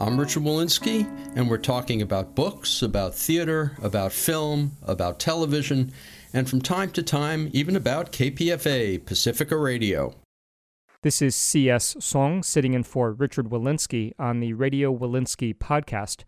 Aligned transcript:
I'm 0.00 0.16
Richard 0.16 0.44
Wolinsky, 0.44 1.08
and 1.34 1.50
we're 1.50 1.58
talking 1.58 2.02
about 2.02 2.36
books, 2.36 2.82
about 2.82 3.16
theater, 3.16 3.76
about 3.82 4.12
film, 4.12 4.76
about 4.84 5.18
television, 5.18 5.90
and 6.32 6.48
from 6.48 6.62
time 6.62 6.92
to 6.92 7.02
time, 7.02 7.50
even 7.52 7.74
about 7.74 8.12
KPFA, 8.12 9.04
Pacifica 9.04 9.56
Radio. 9.56 10.14
This 11.02 11.20
is 11.20 11.34
C.S. 11.34 11.96
Soong 11.96 12.44
sitting 12.44 12.74
in 12.74 12.84
for 12.84 13.10
Richard 13.10 13.46
Wolinsky 13.50 14.12
on 14.20 14.38
the 14.38 14.52
Radio 14.52 14.96
Wolinsky 14.96 15.52
podcast. 15.52 16.22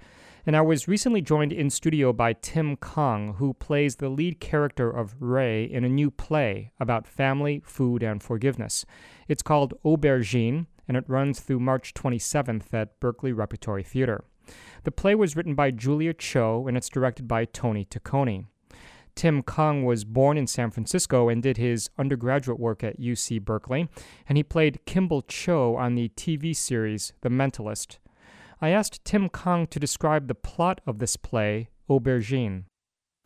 And 0.45 0.57
I 0.57 0.62
was 0.62 0.88
recently 0.88 1.21
joined 1.21 1.52
in 1.52 1.71
studio 1.71 2.12
by 2.12 2.32
Tim 2.32 2.77
Kang, 2.77 3.34
who 3.34 3.55
plays 3.55 3.96
the 3.96 4.09
lead 4.09 4.41
character 4.41 4.91
of 4.91 5.15
Ray 5.21 5.62
in 5.62 5.84
a 5.84 5.88
new 5.88 6.10
play 6.10 6.73
about 6.80 7.07
family, 7.07 7.62
food, 7.65 8.02
and 8.02 8.21
forgiveness. 8.21 8.84
It's 9.29 9.43
called 9.43 9.74
Aubergine, 9.84 10.66
and 10.90 10.96
it 10.96 11.04
runs 11.06 11.38
through 11.38 11.60
March 11.60 11.94
27th 11.94 12.74
at 12.74 12.98
Berkeley 12.98 13.30
Repertory 13.30 13.84
Theater. 13.84 14.24
The 14.82 14.90
play 14.90 15.15
was 15.15 15.37
written 15.37 15.54
by 15.54 15.70
Julia 15.70 16.12
Cho, 16.12 16.66
and 16.66 16.76
it's 16.76 16.88
directed 16.88 17.28
by 17.28 17.45
Tony 17.45 17.84
Taccone. 17.84 18.46
Tim 19.15 19.45
Kang 19.45 19.84
was 19.84 20.04
born 20.04 20.37
in 20.37 20.48
San 20.48 20.73
Francisco 20.73 21.28
and 21.28 21.45
did 21.45 21.59
his 21.59 21.90
undergraduate 21.96 22.59
work 22.59 22.82
at 22.82 22.98
UC 22.98 23.40
Berkeley, 23.45 23.88
and 24.28 24.37
he 24.37 24.42
played 24.42 24.84
Kimball 24.84 25.23
Cho 25.23 25.76
on 25.76 25.95
the 25.95 26.09
TV 26.16 26.56
series 26.56 27.12
The 27.20 27.28
Mentalist. 27.28 27.98
I 28.60 28.70
asked 28.70 29.04
Tim 29.04 29.28
Kang 29.28 29.68
to 29.68 29.78
describe 29.78 30.26
the 30.26 30.34
plot 30.34 30.80
of 30.88 30.98
this 30.98 31.16
play, 31.16 31.68
Aubergine. 31.88 32.65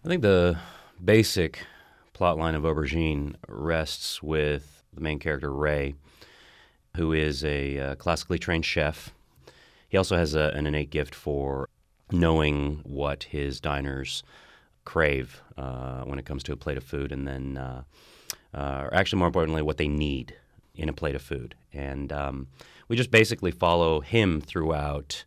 I 0.04 0.08
think 0.08 0.20
the 0.20 0.58
basic 1.02 1.64
plot 2.12 2.36
line 2.36 2.56
of 2.56 2.64
Aubergine 2.64 3.36
rests 3.48 4.22
with 4.22 4.84
the 4.92 5.00
main 5.00 5.18
character, 5.18 5.50
Ray, 5.50 5.94
who 6.96 7.12
is 7.12 7.44
a 7.44 7.78
uh, 7.78 7.94
classically 7.96 8.38
trained 8.38 8.64
chef. 8.64 9.12
He 9.88 9.96
also 9.96 10.16
has 10.16 10.34
a, 10.34 10.52
an 10.54 10.66
innate 10.66 10.90
gift 10.90 11.14
for 11.14 11.68
knowing 12.10 12.80
what 12.84 13.24
his 13.24 13.60
diners 13.60 14.22
crave 14.84 15.42
uh, 15.56 16.02
when 16.02 16.18
it 16.18 16.26
comes 16.26 16.42
to 16.44 16.52
a 16.52 16.56
plate 16.56 16.76
of 16.76 16.84
food, 16.84 17.12
and 17.12 17.26
then, 17.26 17.56
uh, 17.56 17.82
uh, 18.52 18.82
or 18.84 18.94
actually, 18.94 19.18
more 19.18 19.28
importantly, 19.28 19.62
what 19.62 19.78
they 19.78 19.88
need 19.88 20.34
in 20.74 20.88
a 20.88 20.92
plate 20.92 21.14
of 21.14 21.22
food. 21.22 21.54
And 21.72 22.12
um, 22.12 22.48
we 22.88 22.96
just 22.96 23.10
basically 23.10 23.50
follow 23.50 24.00
him 24.00 24.40
throughout 24.40 25.24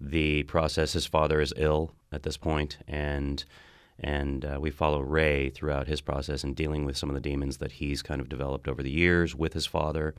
the 0.00 0.42
process. 0.44 0.92
His 0.92 1.06
father 1.06 1.40
is 1.40 1.54
ill 1.56 1.92
at 2.12 2.22
this 2.22 2.36
point, 2.36 2.78
and 2.86 3.44
and 3.98 4.44
uh, 4.44 4.58
we 4.60 4.70
follow 4.70 5.00
Ray 5.00 5.48
throughout 5.48 5.86
his 5.86 6.02
process 6.02 6.44
and 6.44 6.54
dealing 6.54 6.84
with 6.84 6.98
some 6.98 7.08
of 7.08 7.14
the 7.14 7.20
demons 7.20 7.56
that 7.58 7.72
he's 7.72 8.02
kind 8.02 8.20
of 8.20 8.28
developed 8.28 8.68
over 8.68 8.82
the 8.82 8.90
years 8.90 9.34
with 9.34 9.54
his 9.54 9.64
father, 9.64 10.14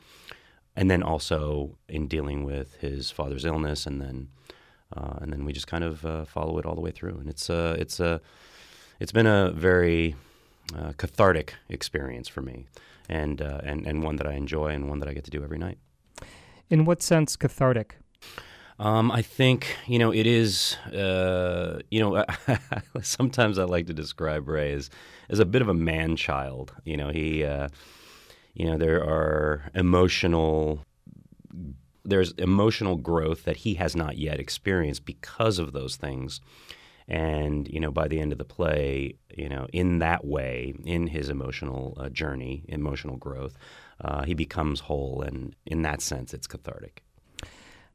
and 0.78 0.92
then 0.92 1.02
also 1.02 1.76
in 1.90 2.08
dealing 2.08 2.44
with 2.44 2.76
his 2.76 3.10
father's 3.10 3.44
illness, 3.44 3.88
and 3.88 4.00
then 4.00 4.30
uh, 4.96 5.16
and 5.20 5.34
then 5.34 5.44
we 5.44 5.52
just 5.52 5.68
kind 5.68 5.84
of 5.84 6.06
uh, 6.06 6.24
follow 6.24 6.60
it 6.60 6.66
all 6.66 6.76
the 6.76 6.82
way 6.82 6.92
through. 6.92 7.18
And 7.18 7.28
it's 7.28 7.50
a 7.50 7.76
it's 7.80 8.00
a 8.00 8.22
it's 9.00 9.12
been 9.12 9.26
a 9.26 9.52
very 9.52 10.16
uh, 10.78 10.94
cathartic 10.96 11.56
experience 11.68 12.28
for 12.28 12.44
me, 12.44 12.68
and 13.10 13.42
uh, 13.42 13.60
and 13.64 13.88
and 13.88 14.04
one 14.04 14.18
that 14.18 14.28
I 14.28 14.34
enjoy 14.34 14.68
and 14.68 14.88
one 14.88 15.00
that 15.00 15.10
I 15.10 15.14
get 15.14 15.24
to 15.26 15.32
do 15.32 15.44
every 15.44 15.58
night. 15.58 15.80
In 16.70 16.86
what 16.86 17.02
sense 17.02 17.36
cathartic? 17.36 17.98
Um, 18.80 19.12
I 19.12 19.24
think 19.24 19.76
you 19.88 19.98
know 19.98 20.14
it 20.14 20.28
is. 20.28 20.78
Uh, 20.94 21.80
you 21.90 22.00
know, 22.00 22.24
sometimes 23.02 23.58
I 23.58 23.64
like 23.64 23.88
to 23.88 23.94
describe 23.94 24.48
Ray 24.48 24.74
as 24.74 24.92
as 25.28 25.40
a 25.40 25.46
bit 25.46 25.64
of 25.64 25.70
a 25.70 25.74
man 25.74 26.16
child. 26.16 26.72
You 26.86 26.98
know, 26.98 27.10
he. 27.10 27.44
Uh, 27.44 27.70
you 28.58 28.66
know, 28.66 28.78
there 28.78 29.04
are 29.04 29.70
emotional. 29.76 30.84
There's 32.04 32.32
emotional 32.34 32.96
growth 32.96 33.44
that 33.44 33.58
he 33.58 33.76
has 33.76 33.96
not 33.96 34.18
yet 34.18 34.40
experienced 34.40 35.06
because 35.06 35.60
of 35.60 35.74
those 35.74 35.96
things, 35.96 36.42
and 37.08 37.68
you 37.68 37.80
know, 37.80 37.92
by 37.92 38.08
the 38.08 38.20
end 38.20 38.32
of 38.32 38.40
the 38.40 38.46
play, 38.46 39.14
you 39.36 39.48
know, 39.48 39.68
in 39.74 40.00
that 40.00 40.26
way, 40.26 40.74
in 40.86 41.06
his 41.06 41.30
emotional 41.30 41.96
uh, 42.00 42.10
journey, 42.10 42.64
emotional 42.68 43.18
growth, 43.18 43.56
uh, 44.02 44.24
he 44.24 44.34
becomes 44.34 44.80
whole, 44.82 45.22
and 45.22 45.56
in 45.68 45.84
that 45.84 46.02
sense, 46.02 46.34
it's 46.34 46.48
cathartic. 46.48 47.04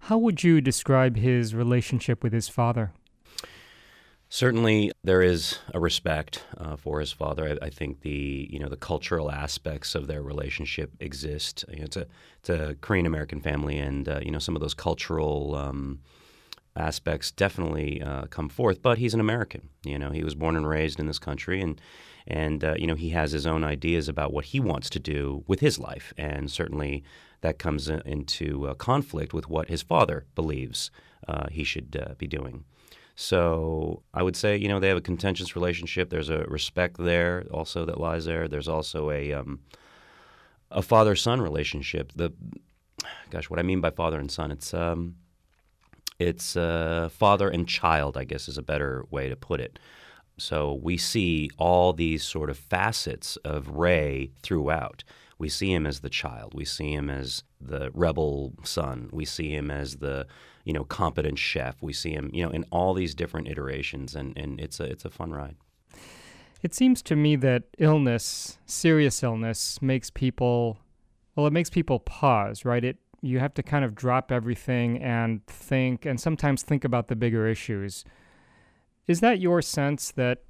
How 0.06 0.16
would 0.16 0.44
you 0.44 0.60
describe 0.60 1.16
his 1.16 1.56
relationship 1.56 2.22
with 2.22 2.32
his 2.32 2.48
father? 2.48 2.92
Certainly, 4.34 4.92
there 5.04 5.20
is 5.20 5.58
a 5.74 5.78
respect 5.78 6.42
uh, 6.56 6.74
for 6.76 7.00
his 7.00 7.12
father. 7.12 7.58
I, 7.60 7.66
I, 7.66 7.68
think 7.68 8.00
the 8.00 8.48
you 8.50 8.58
know 8.58 8.70
the 8.70 8.78
cultural 8.78 9.30
aspects 9.30 9.94
of 9.94 10.06
their 10.06 10.22
relationship 10.22 10.90
exist. 11.00 11.66
You 11.68 11.80
know, 11.80 11.84
it's 11.84 11.98
a 11.98 12.06
it's 12.38 12.48
a 12.48 12.74
Korean 12.80 13.04
American 13.04 13.42
family, 13.42 13.78
and 13.78 14.08
uh, 14.08 14.20
you 14.22 14.30
know 14.30 14.38
some 14.38 14.56
of 14.56 14.62
those 14.62 14.72
cultural 14.72 15.54
um, 15.54 16.00
aspects 16.74 17.30
definitely 17.30 18.00
uh, 18.00 18.24
come 18.28 18.48
forth. 18.48 18.80
But 18.80 18.96
he's 18.96 19.12
an 19.12 19.20
American. 19.20 19.68
You 19.84 19.98
know, 19.98 20.12
he 20.12 20.24
was 20.24 20.34
born 20.34 20.56
and 20.56 20.66
raised 20.66 20.98
in 20.98 21.06
this 21.06 21.18
country, 21.18 21.60
and 21.60 21.78
and 22.26 22.64
uh, 22.64 22.74
you 22.78 22.86
know 22.86 22.94
he 22.94 23.10
has 23.10 23.32
his 23.32 23.46
own 23.46 23.64
ideas 23.64 24.08
about 24.08 24.32
what 24.32 24.46
he 24.46 24.60
wants 24.60 24.88
to 24.88 24.98
do 24.98 25.44
with 25.46 25.60
his 25.60 25.78
life, 25.78 26.14
and 26.16 26.50
certainly 26.50 27.04
that 27.42 27.58
comes 27.58 27.90
into 27.90 28.66
uh, 28.66 28.72
conflict 28.72 29.34
with 29.34 29.50
what 29.50 29.68
his 29.68 29.82
father 29.82 30.24
believes 30.34 30.90
uh, 31.28 31.48
he 31.50 31.64
should 31.64 32.02
uh, 32.02 32.14
be 32.14 32.26
doing. 32.26 32.64
So 33.14 34.02
I 34.14 34.22
would 34.22 34.36
say, 34.36 34.56
you 34.56 34.68
know, 34.68 34.80
they 34.80 34.88
have 34.88 34.96
a 34.96 35.02
contentious 35.02 35.54
relationship. 35.54 36.10
There's 36.10 36.30
a 36.30 36.44
respect 36.44 36.96
there 36.98 37.44
also 37.50 37.84
that 37.84 38.00
lies 38.00 38.24
there. 38.24 38.48
There's 38.48 38.68
also 38.68 39.10
a 39.10 39.32
um, 39.32 39.60
a 40.70 40.82
father 40.82 41.14
son 41.14 41.40
relationship. 41.40 42.12
The 42.16 42.32
gosh, 43.30 43.50
what 43.50 43.58
I 43.58 43.62
mean 43.62 43.80
by 43.80 43.90
father 43.90 44.18
and 44.18 44.30
son, 44.30 44.50
it's 44.50 44.72
um, 44.72 45.16
it's 46.18 46.56
uh, 46.56 47.10
father 47.12 47.48
and 47.48 47.68
child, 47.68 48.16
I 48.16 48.24
guess, 48.24 48.48
is 48.48 48.58
a 48.58 48.62
better 48.62 49.04
way 49.10 49.28
to 49.28 49.36
put 49.36 49.60
it. 49.60 49.78
So 50.38 50.80
we 50.82 50.96
see 50.96 51.50
all 51.58 51.92
these 51.92 52.24
sort 52.24 52.48
of 52.48 52.56
facets 52.56 53.36
of 53.44 53.68
Ray 53.68 54.30
throughout. 54.42 55.04
We 55.38 55.48
see 55.48 55.72
him 55.72 55.86
as 55.86 56.00
the 56.00 56.08
child. 56.08 56.54
We 56.54 56.64
see 56.64 56.92
him 56.92 57.10
as 57.10 57.42
the 57.60 57.90
rebel 57.92 58.54
son. 58.62 59.10
We 59.12 59.24
see 59.24 59.50
him 59.50 59.70
as 59.70 59.96
the 59.96 60.26
you 60.64 60.72
know 60.72 60.84
competent 60.84 61.38
chef. 61.38 61.76
We 61.80 61.92
see 61.92 62.12
him 62.12 62.30
you 62.32 62.44
know 62.44 62.50
in 62.50 62.64
all 62.70 62.94
these 62.94 63.14
different 63.14 63.48
iterations, 63.48 64.14
and, 64.14 64.36
and 64.36 64.60
it's 64.60 64.80
a 64.80 64.84
it's 64.84 65.04
a 65.04 65.10
fun 65.10 65.32
ride. 65.32 65.56
It 66.62 66.74
seems 66.74 67.02
to 67.02 67.16
me 67.16 67.34
that 67.36 67.64
illness, 67.78 68.58
serious 68.66 69.22
illness, 69.22 69.82
makes 69.82 70.10
people 70.10 70.78
well, 71.34 71.46
it 71.46 71.52
makes 71.52 71.70
people 71.70 71.98
pause, 71.98 72.64
right? 72.64 72.84
It 72.84 72.98
you 73.22 73.38
have 73.38 73.54
to 73.54 73.62
kind 73.62 73.84
of 73.84 73.94
drop 73.94 74.32
everything 74.32 75.00
and 75.00 75.46
think, 75.46 76.04
and 76.04 76.20
sometimes 76.20 76.62
think 76.62 76.84
about 76.84 77.06
the 77.06 77.16
bigger 77.16 77.46
issues. 77.46 78.04
Is 79.06 79.20
that 79.20 79.40
your 79.40 79.62
sense 79.62 80.10
that 80.12 80.42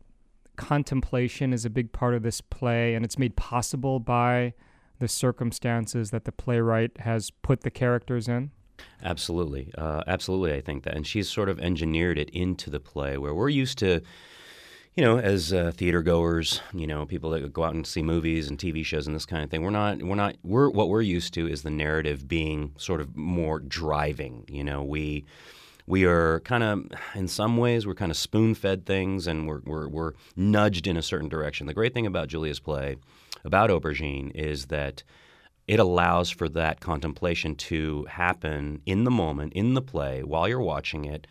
contemplation 0.57 1.53
is 1.53 1.65
a 1.65 1.71
big 1.71 1.93
part 1.93 2.15
of 2.15 2.23
this 2.23 2.41
play 2.41 2.95
and 2.95 3.05
it's 3.05 3.19
made 3.19 3.37
possible 3.37 4.01
by 4.01 4.55
the 4.99 5.09
circumstances 5.09 6.11
that 6.11 6.25
the 6.25 6.33
playwright 6.33 6.99
has 7.01 7.31
put 7.31 7.61
the 7.61 7.71
characters 7.71 8.27
in? 8.27 8.51
Absolutely. 9.03 9.73
Uh, 9.77 10.03
absolutely, 10.07 10.55
I 10.55 10.61
think 10.61 10.85
that. 10.85 10.95
And 10.95 11.07
she's 11.07 11.29
sort 11.29 11.49
of 11.49 11.59
engineered 11.59 12.19
it 12.19 12.31
into 12.31 12.71
the 12.71 12.81
play 12.81 13.19
where 13.19 13.35
we're 13.35 13.49
used 13.49 13.79
to 13.79 14.03
you 14.95 15.03
know, 15.03 15.19
as 15.19 15.53
uh, 15.53 15.73
theater 15.75 16.03
goers, 16.03 16.61
you 16.75 16.87
know, 16.87 17.07
people 17.07 17.31
that 17.31 17.53
go 17.53 17.65
out 17.65 17.75
and 17.75 17.87
see 17.87 18.03
movies 18.03 18.49
and 18.49 18.59
TV 18.59 18.85
shows 18.85 19.07
and 19.07 19.17
this 19.17 19.25
kind 19.25 19.43
of 19.43 19.51
thing, 19.51 19.63
we're 19.63 19.71
not, 19.71 20.03
we're 20.03 20.15
not, 20.15 20.37
we're 20.43 20.69
what 20.69 20.91
we're 20.91 21.01
used 21.01 21.33
to 21.35 21.49
is 21.49 21.63
the 21.63 21.71
narrative 21.71 22.29
being 22.29 22.73
sort 22.77 23.01
of 23.01 23.17
more 23.17 23.59
driving. 23.59 24.45
You 24.49 24.65
know, 24.65 24.83
we 24.83 25.25
we 25.87 26.05
are 26.05 26.41
kind 26.41 26.63
of, 26.63 26.85
in 27.15 27.27
some 27.27 27.57
ways, 27.57 27.87
we're 27.87 27.95
kind 27.95 28.11
of 28.11 28.17
spoon 28.17 28.55
fed 28.55 28.85
things 28.85 29.27
and 29.27 29.49
we're, 29.49 29.61
we're 29.65 29.89
we're 29.89 30.13
nudged 30.37 30.87
in 30.87 30.99
a 30.99 31.03
certain 31.03 31.29
direction. 31.29 31.67
The 31.67 31.75
great 31.75 31.95
thing 31.95 32.07
about 32.07 32.29
Julia's 32.29 32.61
play, 32.61 32.97
about 33.45 33.71
Aubergine, 33.71 34.31
is 34.35 34.67
that 34.67 35.03
it 35.69 35.79
allows 35.79 36.31
for 36.31 36.49
that 36.49 36.81
contemplation 36.81 37.55
to 37.55 38.05
happen 38.07 38.81
in 38.87 39.05
the 39.05 39.11
moment, 39.11 39.53
in 39.53 39.75
the 39.75 39.83
play, 39.83 40.23
while 40.23 40.49
you're 40.49 40.61
watching 40.61 41.05
it, 41.05 41.27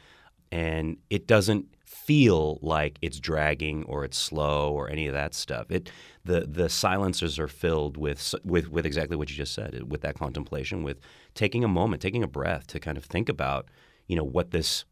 and 0.52 0.98
it 1.10 1.28
doesn't 1.28 1.66
feel 1.86 2.58
like 2.62 2.98
it's 3.02 3.20
dragging 3.20 3.84
or 3.84 4.06
it's 4.06 4.18
slow 4.18 4.72
or 4.72 4.90
any 4.90 5.08
of 5.08 5.14
that 5.14 5.34
stuff. 5.34 5.70
It 5.70 5.92
the 6.24 6.42
the 6.42 6.70
silences 6.70 7.38
are 7.38 7.48
filled 7.48 7.98
with 7.98 8.34
with 8.44 8.70
with 8.70 8.86
exactly 8.86 9.18
what 9.18 9.30
you 9.30 9.36
just 9.36 9.54
said, 9.54 9.92
with 9.92 10.02
that 10.02 10.18
contemplation, 10.18 10.84
with 10.84 11.00
taking 11.36 11.64
a 11.64 11.68
moment, 11.68 12.02
taking 12.02 12.24
a 12.24 12.28
breath 12.28 12.68
to 12.68 12.80
kind 12.80 12.98
of 12.98 13.06
think 13.06 13.30
about, 13.30 13.68
you 14.08 14.16
know, 14.16 14.24
what 14.24 14.52
this 14.52 14.86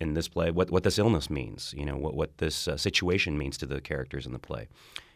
in 0.00 0.14
this 0.14 0.28
play 0.28 0.50
what, 0.50 0.70
what 0.70 0.82
this 0.82 0.98
illness 0.98 1.30
means, 1.30 1.74
you 1.76 1.86
know, 1.86 1.96
what, 1.96 2.14
what 2.14 2.38
this 2.38 2.68
uh, 2.68 2.76
situation 2.76 3.38
means 3.38 3.56
to 3.56 3.66
the 3.66 3.80
characters 3.80 4.26
in 4.26 4.32
the 4.32 4.38
play. 4.38 4.68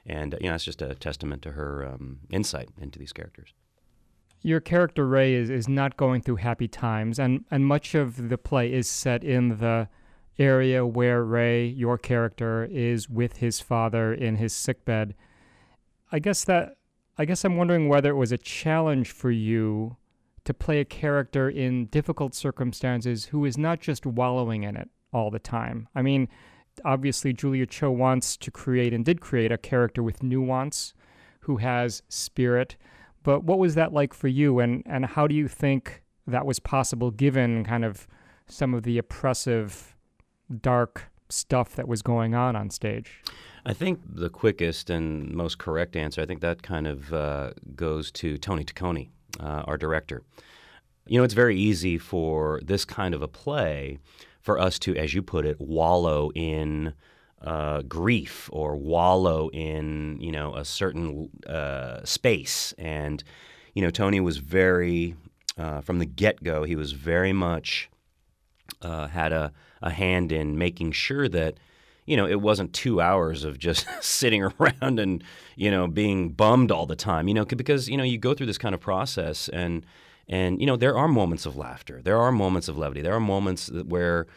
And, 0.07 0.35
uh, 0.35 0.39
you 0.41 0.49
know, 0.49 0.55
it's 0.55 0.65
just 0.65 0.81
a 0.81 0.95
testament 0.95 1.43
to 1.43 1.53
her 1.53 1.85
um, 1.85 2.21
insight 2.31 2.69
into 2.81 2.99
these 2.99 3.13
characters. 3.13 3.53
Your 4.47 4.61
character 4.61 5.09
Ray 5.09 5.35
is, 5.35 5.51
is 5.51 5.69
not 5.69 5.97
going 5.97 6.21
through 6.23 6.37
happy 6.37 6.69
times, 6.69 7.19
and, 7.19 7.45
and 7.51 7.67
much 7.67 7.97
of 7.97 8.29
the 8.29 8.39
play 8.39 8.73
is 8.73 8.89
set 8.89 9.25
in 9.25 9.59
the 9.59 9.89
area 10.39 10.87
where 10.87 11.25
Ray, 11.25 11.67
your 11.67 11.99
character, 11.99 12.65
is 12.71 13.11
with 13.11 13.39
his 13.39 13.59
father 13.59 14.15
in 14.15 14.37
his 14.37 14.53
sickbed. 14.53 15.17
I 16.13 16.21
guess 16.21 16.45
that 16.45 16.77
I 17.19 17.25
guess 17.25 17.45
I'm 17.45 17.57
wondering 17.57 17.89
whether 17.89 18.11
it 18.11 18.15
was 18.15 18.31
a 18.31 18.39
challenge 18.39 19.11
for 19.11 19.33
you 19.33 19.97
to 20.45 20.55
play 20.55 20.79
a 20.79 20.85
character 20.85 21.51
in 21.51 21.87
difficult 21.87 22.33
circumstances 22.33 23.25
who 23.25 23.45
is 23.45 23.59
not 23.59 23.81
just 23.81 24.07
wallowing 24.07 24.63
in 24.63 24.77
it 24.77 24.89
all 25.13 25.33
the 25.33 25.41
time. 25.41 25.89
I 25.93 26.03
mean, 26.03 26.29
obviously 26.85 27.33
Julia 27.33 27.67
Cho 27.67 27.91
wants 27.91 28.37
to 28.37 28.53
create 28.53 28.95
and 28.95 29.05
did 29.05 29.21
create 29.21 29.51
a 29.51 29.59
character 29.59 30.05
with 30.05 30.23
nuance 30.23 30.95
who 31.41 31.57
has 31.57 32.05
spirit. 32.09 32.77
But 33.27 33.43
what 33.43 33.59
was 33.59 33.75
that 33.75 33.93
like 33.93 34.15
for 34.15 34.29
you 34.29 34.61
and 34.61 34.85
and 34.87 35.05
how 35.05 35.27
do 35.27 35.35
you 35.35 35.49
think 35.49 36.05
that 36.29 36.47
was 36.47 36.61
possible 36.61 37.11
given 37.11 37.65
kind 37.65 37.85
of 37.85 38.07
some 38.47 38.73
of 38.73 38.85
the 38.85 38.99
oppressive 38.99 39.97
dark 40.61 41.11
stuff 41.29 41.75
that 41.75 41.89
was 41.89 42.03
going 42.03 42.37
on 42.37 42.55
on 42.55 42.71
stage? 42.71 43.21
I 43.65 43.73
think 43.73 43.99
the 44.09 44.31
quickest 44.31 44.91
and 44.91 45.35
most 45.35 45.59
correct 45.59 45.97
answer, 45.97 46.23
I 46.23 46.27
think 46.27 46.41
that 46.41 46.63
kind 46.63 46.87
of 46.87 47.13
uh, 47.13 47.51
goes 47.75 48.13
to 48.13 48.39
Tony 48.39 48.63
Taccone, 48.63 49.09
uh, 49.41 49.65
our 49.67 49.77
director. 49.77 50.23
You 51.09 51.19
know, 51.19 51.25
it's 51.25 51.35
very 51.35 51.59
easy 51.59 51.99
for 51.99 52.61
this 52.65 52.85
kind 52.85 53.13
of 53.13 53.23
a 53.23 53.29
play 53.29 53.99
for 54.41 54.57
us 54.57 54.79
to, 54.79 54.95
as 54.97 55.15
you 55.15 55.23
put 55.23 55.45
it, 55.45 55.61
wallow 55.61 56.31
in 56.37 56.95
uh, 57.47 57.81
grief 57.83 58.51
or 58.53 58.77
wallow 58.77 59.49
in, 59.51 60.19
you 60.21 60.33
know, 60.33 60.55
a 60.57 60.65
certain 60.65 61.31
uh, 61.47 62.05
space. 62.05 62.75
And, 62.77 63.23
you 63.73 63.83
know, 63.83 63.91
Tony 63.91 64.19
was 64.19 64.39
very, 64.39 65.15
uh, 65.57 65.81
from 65.81 66.01
the 66.01 66.07
get 66.07 66.43
go, 66.43 66.65
he 66.65 66.75
was 66.75 66.91
very 66.93 67.33
much 67.33 67.89
uh, 68.83 69.07
had 69.07 69.33
a, 69.33 69.53
a 69.81 69.91
hand 69.91 70.33
in 70.33 70.59
making 70.59 70.93
sure 70.93 71.29
that 71.29 71.55
you 72.05 72.17
know, 72.17 72.27
it 72.27 72.41
wasn't 72.41 72.73
two 72.73 73.01
hours 73.01 73.43
of 73.43 73.59
just 73.59 73.85
sitting 74.01 74.45
around 74.45 75.01
and, 75.01 75.25
you 75.57 75.73
know, 75.73 75.89
being 75.89 76.31
bummed 76.31 76.71
all 76.71 76.87
the 76.87 76.95
time, 76.95 77.27
you 77.27 77.35
know, 77.35 77.45
because, 77.45 77.89
you 77.89 77.97
know, 77.97 78.05
you 78.05 78.17
go 78.17 78.33
through 78.33 78.47
this 78.47 78.59
kind 78.59 78.77
of 78.77 78.81
process 78.81 79.49
and, 79.49 79.85
and, 80.29 80.61
you 80.61 80.67
know, 80.67 80.77
there 80.77 80.97
are 80.97 81.09
moments 81.09 81.47
of 81.47 81.57
laughter. 81.57 82.01
There 82.01 82.19
are 82.19 82.31
moments 82.31 82.69
of 82.69 82.79
levity. 82.79 83.03
There 83.03 83.13
are 83.13 83.19
moments 83.19 83.73
where 83.73 84.29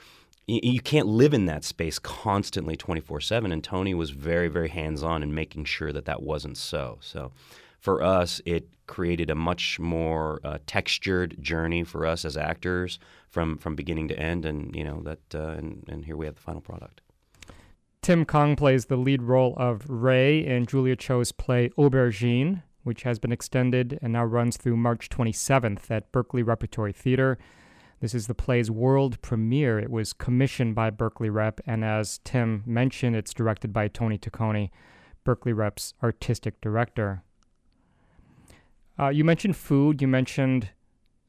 you, 0.50 0.82
can't 0.82 1.08
live 1.08 1.34
in 1.34 1.46
that 1.46 1.64
space 1.64 2.00
constantly 2.00 2.76
24 2.76 3.22
7. 3.22 3.52
And 3.52 3.64
Tony 3.64 3.94
was 3.94 4.10
very, 4.10 4.48
very 4.48 4.70
hands 4.70 5.04
on 5.04 5.24
in 5.24 5.34
making 5.34 5.66
sure 5.66 5.92
that 5.94 6.06
that 6.06 6.22
wasn't 6.22 6.58
so. 6.58 6.98
So 7.02 7.32
for 7.80 8.04
us, 8.04 8.42
it 8.46 8.68
created 8.88 9.30
a 9.30 9.36
much 9.36 9.80
more 9.80 10.40
uh, 10.44 10.58
textured 10.66 11.42
journey 11.42 11.84
for 11.84 12.06
us 12.06 12.26
as 12.26 12.36
actors 12.36 13.00
from, 13.30 13.58
from 13.58 13.76
beginning 13.76 14.08
to 14.10 14.20
end. 14.20 14.46
And, 14.46 14.76
you 14.76 14.84
know, 14.84 15.02
that, 15.04 15.20
uh, 15.34 15.56
and, 15.58 15.86
and 15.88 16.06
here 16.06 16.18
we 16.18 16.26
have 16.26 16.36
the 16.36 16.42
final 16.42 16.62
product. 16.62 17.02
Tim 18.02 18.26
Kang 18.26 18.56
plays 18.56 18.86
the 18.86 18.96
lead 18.96 19.22
role 19.22 19.54
of 19.58 19.88
Ray 19.90 20.46
in 20.46 20.66
Julia 20.66 20.96
Cho's 20.96 21.32
play 21.32 21.70
Aubergine, 21.78 22.64
which 22.84 23.04
has 23.04 23.20
been 23.20 23.32
extended 23.32 24.00
and 24.02 24.14
now 24.14 24.24
runs 24.24 24.58
through 24.58 24.78
March 24.78 25.10
27th 25.10 25.92
at 25.92 26.12
Berkeley 26.12 26.42
Repertory 26.42 26.94
Theater. 26.94 27.38
This 28.00 28.14
is 28.14 28.28
the 28.28 28.36
play's 28.36 28.72
world 28.72 29.22
premiere. 29.22 29.78
It 29.78 29.92
was 29.92 30.14
commissioned 30.14 30.74
by 30.74 30.90
Berkeley 30.90 31.30
Rep, 31.30 31.60
and 31.66 31.84
as 31.84 32.20
Tim 32.24 32.64
mentioned, 32.66 33.16
it's 33.16 33.34
directed 33.34 33.74
by 33.74 33.90
Tony 33.90 34.18
Taccone, 34.18 34.70
Berkeley 35.26 35.52
Rep's 35.52 35.94
artistic 36.02 36.62
director. 36.62 37.24
Uh, 38.98 39.10
you 39.10 39.24
mentioned 39.24 39.56
food. 39.56 40.02
You 40.02 40.08
mentioned 40.08 40.70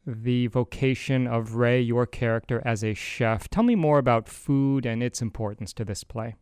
the 0.06 0.46
vocation 0.48 1.26
of 1.26 1.54
Ray, 1.54 1.80
your 1.80 2.06
character, 2.06 2.62
as 2.64 2.82
a 2.82 2.94
chef. 2.94 3.48
Tell 3.48 3.62
me 3.62 3.74
more 3.74 3.98
about 3.98 4.28
food 4.28 4.86
and 4.86 5.02
its 5.02 5.20
importance 5.20 5.72
to 5.74 5.84
this 5.84 6.04
play. 6.04 6.36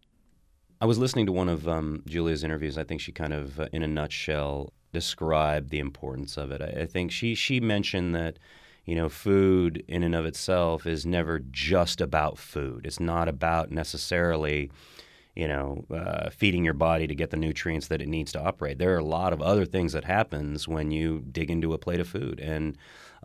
I 0.81 0.87
was 0.87 0.99
listening 0.99 1.27
to 1.27 1.33
one 1.33 1.49
of 1.49 1.67
um, 1.67 2.03
Julia's 2.07 2.45
interviews. 2.45 2.79
I 2.79 2.85
think 2.85 3.01
she 3.01 3.13
kind 3.13 3.33
of, 3.33 3.59
uh, 3.59 3.67
in 3.73 3.83
a 3.83 3.89
nutshell, 3.89 4.73
described 4.93 5.71
the 5.71 5.81
importance 5.81 6.37
of 6.37 6.51
it. 6.53 6.63
I, 6.63 6.83
I, 6.83 6.87
think 6.87 7.11
she 7.11 7.35
she 7.35 7.61
mentioned 7.61 8.15
that 8.15 8.39
you 8.89 8.95
know 8.95 9.11
food 9.11 9.85
in 9.87 10.03
and 10.03 10.15
of 10.15 10.25
itself 10.25 10.87
is 10.87 11.05
never 11.05 11.41
just 11.51 12.01
about 12.01 12.39
food. 12.39 12.87
It's 12.87 12.99
not 12.99 13.29
about 13.29 13.71
necessarily 13.71 14.71
you 15.37 15.47
know 15.47 15.85
uh, 15.95 16.31
feeding 16.31 16.65
your 16.65 16.73
body 16.73 17.07
to 17.07 17.15
get 17.15 17.29
the 17.29 17.37
nutrients 17.37 17.89
that 17.89 18.01
it 18.01 18.09
needs 18.09 18.33
to 18.33 18.41
operate. 18.43 18.79
There 18.79 18.95
are 18.95 18.99
a 18.99 19.05
lot 19.05 19.35
of 19.35 19.43
other 19.43 19.67
things 19.67 19.93
that 19.93 20.05
happens 20.05 20.67
when 20.67 20.91
you 20.91 21.23
dig 21.31 21.51
into 21.51 21.75
a 21.75 21.79
plate 21.79 22.01
of 22.01 22.09
food 22.09 22.41
and. 22.41 22.77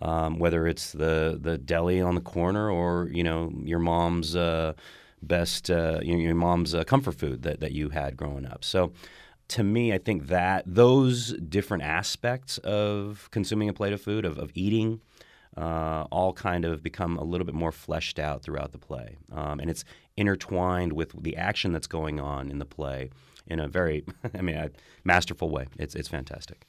Um, 0.02 0.40
whether 0.40 0.68
it's 0.68 0.92
the, 0.92 1.38
the 1.40 1.56
deli 1.60 2.02
on 2.02 2.16
the 2.16 2.20
corner 2.22 2.68
or 2.68 3.10
you 3.14 3.24
know 3.24 3.54
your 3.64 3.78
mom's 3.78 4.36
uh, 4.36 4.74
best 5.22 5.70
uh, 5.70 6.00
your, 6.02 6.34
mom's 6.34 6.74
uh, 6.74 6.84
comfort 6.84 7.14
food 7.14 7.44
that, 7.44 7.60
that 7.60 7.74
you 7.74 7.90
had 7.90 8.18
growing 8.18 8.48
up. 8.48 8.64
So 8.64 8.92
to 9.50 9.64
me, 9.64 9.94
I 9.94 10.00
think 10.00 10.28
that 10.28 10.64
those 10.66 11.34
different 11.34 11.84
aspects 11.84 12.58
of 12.58 13.30
consuming 13.30 13.70
a 13.70 13.74
plate 13.74 13.94
of 13.94 14.02
food, 14.02 14.26
of, 14.26 14.40
of 14.40 14.52
eating, 14.56 15.00
uh, 15.58 16.06
all 16.12 16.34
kind 16.34 16.66
of 16.66 16.82
become 16.82 17.18
a 17.18 17.24
little 17.24 17.46
bit 17.46 17.56
more 17.56 17.72
fleshed 17.72 18.20
out 18.20 18.42
throughout 18.42 18.72
the 18.72 18.78
play. 18.78 19.18
Um, 19.32 19.60
and 19.60 19.70
it's 19.70 19.84
intertwined 20.18 20.94
with 20.94 21.22
the 21.22 21.38
action 21.38 21.72
that's 21.72 21.88
going 21.88 22.20
on 22.20 22.50
in 22.50 22.60
the 22.60 22.66
play 22.66 23.10
in 23.48 23.60
a 23.60 23.68
very, 23.68 24.06
I 24.34 24.42
mean, 24.42 24.56
a 24.56 24.72
masterful 25.04 25.50
way. 25.50 25.68
It's, 25.78 25.96
it's 25.96 26.08
fantastic. 26.08 26.66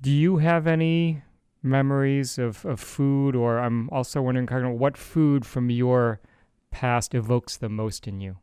Do 0.00 0.10
you 0.10 0.38
have 0.38 0.66
any 0.66 1.22
memories 1.62 2.38
of, 2.38 2.64
of 2.64 2.80
food, 2.80 3.34
or 3.34 3.58
I'm 3.58 3.88
also 3.90 4.22
wondering 4.22 4.48
of 4.48 4.72
what 4.78 4.96
food 4.96 5.44
from 5.44 5.70
your 5.70 6.20
past 6.70 7.14
evokes 7.14 7.56
the 7.56 7.68
most 7.68 8.06
in 8.06 8.20
you? 8.20 8.36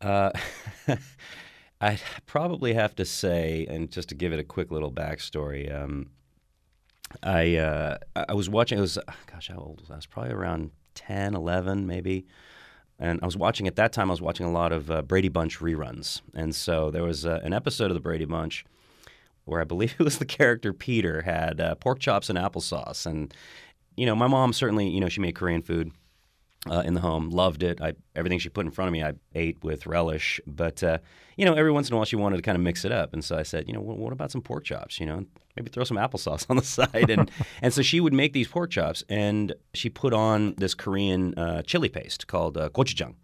Uh, 0.00 0.30
I 1.80 1.98
probably 2.26 2.74
have 2.74 2.94
to 2.96 3.04
say, 3.04 3.66
and 3.68 3.90
just 3.90 4.10
to 4.10 4.14
give 4.14 4.32
it 4.32 4.40
a 4.40 4.44
quick 4.44 4.70
little 4.70 4.92
backstory, 4.92 5.74
um, 5.74 6.10
I 7.22 7.56
uh, 7.56 7.98
I 8.14 8.34
was 8.34 8.48
watching. 8.48 8.78
It 8.78 8.82
was 8.82 8.98
gosh, 9.26 9.48
how 9.48 9.58
old 9.58 9.80
was 9.80 9.90
I? 9.90 9.94
I 9.94 9.96
was 9.96 10.06
probably 10.06 10.32
around 10.32 10.70
10, 10.94 11.34
11 11.34 11.86
maybe. 11.86 12.26
And 12.98 13.18
I 13.22 13.24
was 13.24 13.36
watching 13.36 13.66
at 13.66 13.76
that 13.76 13.92
time. 13.92 14.10
I 14.10 14.12
was 14.12 14.20
watching 14.20 14.44
a 14.44 14.52
lot 14.52 14.72
of 14.72 14.90
uh, 14.90 15.00
Brady 15.02 15.30
Bunch 15.30 15.58
reruns, 15.58 16.20
and 16.34 16.54
so 16.54 16.90
there 16.90 17.02
was 17.02 17.24
uh, 17.24 17.40
an 17.42 17.54
episode 17.54 17.90
of 17.90 17.94
the 17.94 18.00
Brady 18.00 18.26
Bunch 18.26 18.64
where 19.46 19.60
I 19.60 19.64
believe 19.64 19.94
it 19.98 20.02
was 20.02 20.18
the 20.18 20.26
character 20.26 20.72
Peter 20.72 21.22
had 21.22 21.60
uh, 21.60 21.74
pork 21.76 21.98
chops 21.98 22.28
and 22.28 22.38
applesauce, 22.38 23.06
and 23.06 23.32
you 23.96 24.06
know, 24.06 24.14
my 24.14 24.26
mom 24.26 24.52
certainly, 24.52 24.88
you 24.88 25.00
know, 25.00 25.08
she 25.08 25.20
made 25.20 25.34
Korean 25.34 25.62
food 25.62 25.92
uh, 26.68 26.82
in 26.84 26.94
the 26.94 27.00
home. 27.00 27.30
Loved 27.30 27.62
it. 27.62 27.80
I, 27.80 27.94
everything 28.14 28.38
she 28.38 28.48
put 28.48 28.66
in 28.66 28.70
front 28.70 28.88
of 28.88 28.92
me, 28.92 29.02
I 29.02 29.14
ate 29.34 29.62
with 29.62 29.86
relish. 29.86 30.40
But 30.46 30.82
uh, 30.82 30.98
you 31.36 31.44
know, 31.44 31.54
every 31.54 31.72
once 31.72 31.88
in 31.88 31.94
a 31.94 31.96
while, 31.96 32.04
she 32.04 32.16
wanted 32.16 32.36
to 32.36 32.42
kind 32.42 32.56
of 32.56 32.62
mix 32.62 32.84
it 32.84 32.92
up, 32.92 33.12
and 33.12 33.24
so 33.24 33.36
I 33.36 33.42
said, 33.42 33.66
you 33.66 33.72
know, 33.72 33.80
what, 33.80 33.96
what 33.96 34.12
about 34.12 34.30
some 34.30 34.42
pork 34.42 34.64
chops? 34.64 35.00
You 35.00 35.06
know, 35.06 35.24
maybe 35.56 35.70
throw 35.70 35.84
some 35.84 35.96
applesauce 35.96 36.46
on 36.50 36.56
the 36.56 36.64
side. 36.64 37.10
And 37.10 37.30
and 37.62 37.72
so 37.72 37.82
she 37.82 38.00
would 38.00 38.12
make 38.12 38.32
these 38.32 38.48
pork 38.48 38.70
chops, 38.70 39.02
and 39.08 39.54
she 39.74 39.88
put 39.88 40.12
on 40.12 40.54
this 40.58 40.74
Korean 40.74 41.34
uh, 41.34 41.62
chili 41.62 41.88
paste 41.88 42.26
called 42.26 42.56
uh, 42.56 42.68
gochujang. 42.70 43.14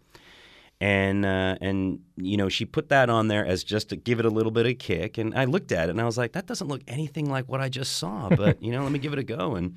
And 0.79 1.25
uh, 1.25 1.57
and 1.59 2.01
you 2.17 2.37
know 2.37 2.49
she 2.49 2.63
put 2.63 2.89
that 2.89 3.09
on 3.09 3.29
there 3.29 3.43
as 3.43 3.63
just 3.63 3.89
to 3.89 3.95
give 3.95 4.19
it 4.19 4.25
a 4.25 4.29
little 4.29 4.51
bit 4.51 4.67
of 4.67 4.77
kick. 4.77 5.17
And 5.17 5.33
I 5.33 5.45
looked 5.45 5.71
at 5.71 5.89
it 5.89 5.91
and 5.91 6.01
I 6.01 6.05
was 6.05 6.19
like, 6.19 6.33
that 6.33 6.45
doesn't 6.45 6.67
look 6.67 6.83
anything 6.87 7.31
like 7.31 7.49
what 7.49 7.61
I 7.61 7.69
just 7.69 7.97
saw. 7.97 8.29
But 8.29 8.61
you 8.61 8.71
know, 8.71 8.83
let 8.83 8.91
me 8.91 8.99
give 8.99 9.11
it 9.11 9.17
a 9.17 9.23
go. 9.23 9.55
And 9.55 9.75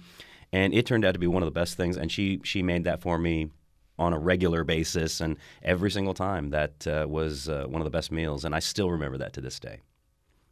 and 0.52 0.74
it 0.74 0.86
turned 0.86 1.04
out 1.04 1.12
to 1.12 1.18
be 1.18 1.26
one 1.26 1.42
of 1.42 1.46
the 1.46 1.58
best 1.58 1.76
things. 1.76 1.96
And 1.96 2.10
she 2.10 2.40
she 2.44 2.62
made 2.62 2.84
that 2.84 3.00
for 3.00 3.18
me 3.18 3.50
on 3.98 4.12
a 4.12 4.18
regular 4.18 4.64
basis, 4.64 5.20
and 5.20 5.36
every 5.62 5.90
single 5.90 6.14
time 6.14 6.50
that 6.50 6.86
uh, 6.86 7.06
was 7.08 7.48
uh, 7.48 7.64
one 7.68 7.80
of 7.80 7.84
the 7.84 7.90
best 7.90 8.10
meals. 8.10 8.44
And 8.44 8.54
I 8.54 8.58
still 8.58 8.90
remember 8.90 9.18
that 9.18 9.32
to 9.34 9.40
this 9.40 9.60
day. 9.60 9.80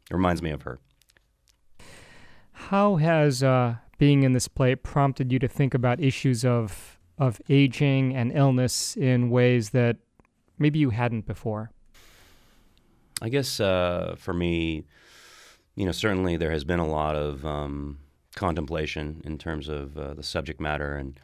It 0.09 0.13
reminds 0.13 0.41
me 0.41 0.51
of 0.51 0.61
her. 0.63 0.79
How 2.51 2.97
has 2.97 3.41
uh, 3.41 3.75
being 3.97 4.23
in 4.23 4.33
this 4.33 4.47
play 4.47 4.75
prompted 4.75 5.31
you 5.31 5.39
to 5.39 5.47
think 5.47 5.73
about 5.73 5.99
issues 5.99 6.45
of 6.45 6.99
of 7.17 7.41
aging 7.49 8.15
and 8.15 8.31
illness 8.31 8.95
in 8.95 9.29
ways 9.29 9.71
that 9.71 9.97
maybe 10.57 10.79
you 10.79 10.91
hadn't 10.91 11.25
before? 11.25 11.71
I 13.21 13.29
guess 13.29 13.59
uh, 13.59 14.15
for 14.17 14.33
me, 14.33 14.85
you 15.75 15.85
know, 15.85 15.91
certainly 15.91 16.37
there 16.37 16.51
has 16.51 16.63
been 16.63 16.79
a 16.79 16.87
lot 16.87 17.15
of 17.15 17.45
um, 17.45 17.99
contemplation 18.39 19.21
in 19.25 19.37
terms 19.37 19.69
of 19.69 19.97
uh, 19.97 20.13
the 20.15 20.23
subject 20.23 20.59
matter. 20.59 20.95
And 20.95 21.19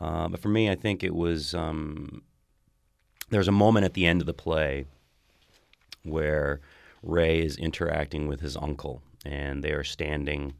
uh, 0.00 0.28
but 0.28 0.40
for 0.40 0.48
me, 0.48 0.70
I 0.70 0.76
think 0.76 1.02
it 1.02 1.14
was 1.14 1.54
um, 1.54 2.22
there's 3.28 3.48
a 3.48 3.52
moment 3.64 3.84
at 3.84 3.94
the 3.94 4.06
end 4.06 4.22
of 4.22 4.26
the 4.26 4.32
play 4.32 4.86
where 6.04 6.60
Ray 7.02 7.40
is 7.40 7.56
interacting 7.56 8.28
with 8.28 8.40
his 8.40 8.56
uncle, 8.56 9.02
and 9.26 9.62
they 9.62 9.72
are 9.72 9.84
standing 9.84 10.54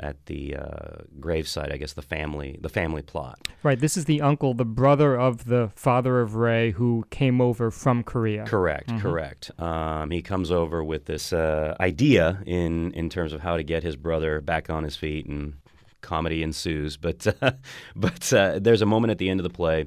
at 0.00 0.26
the 0.26 0.56
uh, 0.56 1.02
gravesite. 1.20 1.72
I 1.72 1.76
guess 1.76 1.92
the 1.92 2.02
family 2.02 2.58
the 2.60 2.68
family 2.68 3.02
plot. 3.02 3.38
Right. 3.62 3.78
This 3.78 3.96
is 3.96 4.06
the 4.06 4.20
uncle, 4.20 4.54
the 4.54 4.64
brother 4.64 5.18
of 5.18 5.44
the 5.44 5.70
father 5.74 6.20
of 6.20 6.34
Ray, 6.34 6.72
who 6.72 7.04
came 7.10 7.40
over 7.40 7.70
from 7.70 8.02
Korea. 8.02 8.44
Correct. 8.44 8.88
Mm-hmm. 8.88 9.00
Correct. 9.00 9.50
Um, 9.60 10.10
he 10.10 10.22
comes 10.22 10.50
over 10.50 10.82
with 10.82 11.04
this 11.04 11.32
uh, 11.32 11.76
idea 11.80 12.42
in 12.46 12.92
in 12.92 13.08
terms 13.10 13.32
of 13.32 13.40
how 13.40 13.56
to 13.56 13.62
get 13.62 13.82
his 13.82 13.96
brother 13.96 14.40
back 14.40 14.70
on 14.70 14.82
his 14.82 14.96
feet, 14.96 15.26
and 15.26 15.54
comedy 16.00 16.42
ensues. 16.42 16.96
But 16.96 17.26
but 17.96 18.32
uh, 18.32 18.58
there's 18.58 18.82
a 18.82 18.86
moment 18.86 19.10
at 19.10 19.18
the 19.18 19.28
end 19.28 19.40
of 19.40 19.44
the 19.44 19.50
play 19.50 19.86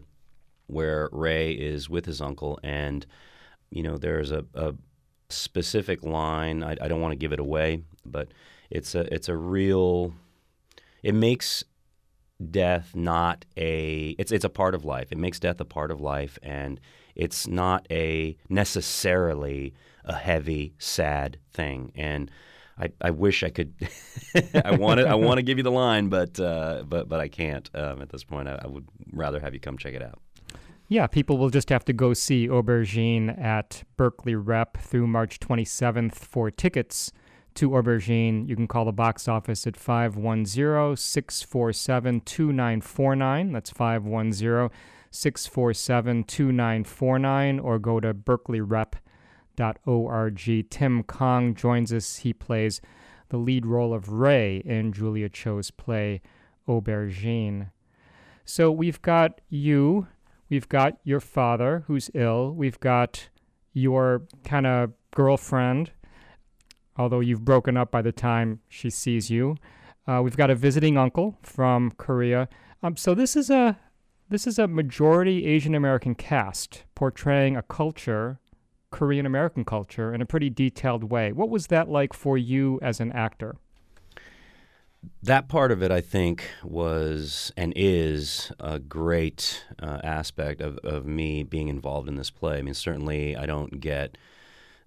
where 0.68 1.10
Ray 1.12 1.52
is 1.54 1.90
with 1.90 2.06
his 2.06 2.22
uncle, 2.22 2.60
and 2.64 3.06
you 3.72 3.84
know 3.84 3.98
there's 3.98 4.32
a, 4.32 4.46
a 4.54 4.76
specific 5.30 6.04
line. 6.04 6.64
I, 6.64 6.72
I 6.80 6.88
don't 6.88 7.02
want 7.02 7.14
to 7.14 7.18
give 7.18 7.34
it 7.34 7.40
away, 7.40 7.82
but 8.06 8.30
it's 8.74 8.96
a 8.96 9.14
it's 9.14 9.30
a 9.30 9.38
real. 9.38 10.14
It 11.04 11.14
makes 11.14 11.64
death 12.50 12.96
not 12.96 13.46
a 13.56 14.16
it's 14.18 14.32
it's 14.32 14.44
a 14.44 14.50
part 14.50 14.74
of 14.74 14.84
life. 14.84 15.12
It 15.12 15.18
makes 15.20 15.40
death 15.40 15.62
a 15.62 15.66
part 15.66 15.92
of 15.92 16.02
life, 16.02 16.40
and 16.42 16.80
it's 17.16 17.48
not 17.48 17.86
a 17.92 18.36
necessarily 18.50 19.76
a 20.04 20.16
heavy, 20.16 20.74
sad 20.80 21.38
thing. 21.52 21.92
And 21.96 22.32
I, 22.78 22.90
I 23.00 23.12
wish 23.12 23.44
I 23.44 23.50
could. 23.50 23.76
I 24.66 24.76
want 24.76 25.00
to 25.00 25.08
I 25.08 25.14
want 25.14 25.38
to 25.38 25.44
give 25.44 25.58
you 25.60 25.64
the 25.64 25.72
line, 25.72 26.10
but 26.10 26.40
uh, 26.40 26.84
but 26.88 27.08
but 27.08 27.20
I 27.20 27.28
can't 27.28 27.70
um, 27.76 28.02
at 28.02 28.10
this 28.10 28.24
point. 28.24 28.48
I, 28.48 28.60
I 28.64 28.68
would 28.68 28.88
rather 29.12 29.40
have 29.40 29.54
you 29.54 29.60
come 29.60 29.78
check 29.78 29.94
it 29.94 30.02
out. 30.02 30.20
Yeah, 30.88 31.06
people 31.06 31.38
will 31.38 31.52
just 31.52 31.70
have 31.70 31.86
to 31.86 31.94
go 31.94 32.14
see 32.14 32.48
Aubergine 32.48 33.40
at 33.40 33.84
Berkeley 33.98 34.36
Rep 34.36 34.78
through 34.78 35.08
March 35.08 35.40
27th 35.40 36.16
for 36.16 36.52
tickets 36.52 37.12
to 37.56 37.72
Aubergine. 37.72 38.48
You 38.48 38.56
can 38.56 38.68
call 38.68 38.86
the 38.86 38.92
box 38.92 39.28
office 39.28 39.66
at 39.68 39.78
510 39.78 40.96
647 40.96 42.22
2949. 42.22 43.52
That's 43.52 43.72
510 43.72 44.70
647 45.12 46.24
2949, 46.24 47.60
or 47.60 47.80
go 47.80 48.00
to 48.00 48.14
berkeleyrep.org. 48.14 50.70
Tim 50.70 51.04
Kang 51.04 51.56
joins 51.56 51.94
us. 51.94 52.18
He 52.18 52.34
plays 52.34 52.82
the 53.30 53.38
lead 53.38 53.66
role 53.66 53.94
of 53.94 54.10
Ray 54.10 54.58
in 54.58 54.92
Julia 54.94 55.30
Cho's 55.30 55.72
play 55.72 56.22
Aubergine. 56.68 57.72
So 58.46 58.72
we've 58.72 59.02
got 59.02 59.42
you, 59.50 60.08
we've 60.50 60.70
got 60.70 60.98
your 61.04 61.20
father 61.20 61.84
who's 61.88 62.12
ill, 62.14 62.52
we've 62.52 62.80
got 62.80 63.30
your 63.74 64.24
kind 64.44 64.68
of 64.68 64.92
girlfriend 65.12 65.92
although 66.98 67.20
you've 67.20 67.46
broken 67.46 67.78
up 67.78 67.92
by 67.92 68.02
the 68.02 68.12
time 68.12 68.60
she 68.68 68.90
sees 68.90 69.30
you. 69.30 69.56
Uh, 70.08 70.22
we've 70.24 70.38
got 70.38 70.50
a 70.50 70.56
visiting 70.56 70.98
uncle 70.98 71.38
from 71.42 71.92
Korea. 71.92 72.50
Um, 72.82 72.98
so 72.98 73.14
this 73.14 73.36
is 73.36 73.50
a 73.50 73.78
this 74.30 74.48
is 74.48 74.58
a 74.58 74.68
majority 74.68 75.46
Asian 75.46 75.76
American 75.76 76.16
cast 76.16 76.86
portraying 76.96 77.56
a 77.56 77.62
culture, 77.62 78.40
Korean 78.90 79.26
American 79.26 79.64
culture, 79.64 80.14
in 80.14 80.22
a 80.22 80.26
pretty 80.26 80.50
detailed 80.50 81.04
way. 81.04 81.32
What 81.32 81.50
was 81.50 81.68
that 81.68 81.88
like 81.88 82.14
for 82.14 82.38
you 82.38 82.80
as 82.82 83.00
an 83.00 83.12
actor? 83.12 83.58
That 85.22 85.50
part 85.50 85.72
of 85.72 85.84
it, 85.84 85.92
I 85.92 86.02
think, 86.02 86.50
was 86.64 87.52
and 87.58 87.74
is 87.76 88.52
a 88.60 88.80
great 88.80 89.66
uh, 89.80 90.00
aspect 90.04 90.62
of, 90.62 90.78
of 90.80 91.06
me 91.06 91.44
being 91.44 91.68
involved 91.68 92.08
in 92.08 92.16
this 92.16 92.30
play. 92.30 92.58
I 92.58 92.62
mean, 92.62 92.74
certainly 92.74 93.36
I 93.36 93.46
don't 93.46 93.80
get 93.82 94.18